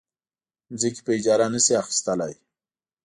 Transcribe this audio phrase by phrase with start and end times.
[0.79, 2.33] ځمکې په اجاره نه شي اخیستلی.